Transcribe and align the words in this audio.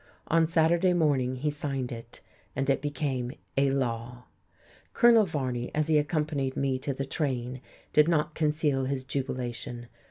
On 0.29 0.47
Saturday 0.47 0.93
morning 0.93 1.35
he 1.35 1.51
signed 1.51 1.91
it, 1.91 2.21
and 2.55 2.67
it 2.71 2.81
became 2.81 3.33
a 3.55 3.69
law.... 3.69 4.23
Colonel 4.93 5.27
Varney, 5.27 5.69
as 5.75 5.89
he 5.89 5.99
accompanied 5.99 6.57
me 6.57 6.79
to 6.79 6.91
the 6.91 7.05
train, 7.05 7.61
did 7.93 8.07
not 8.07 8.33
conceal 8.33 8.85
his 8.85 9.03
jubilation. 9.03 9.89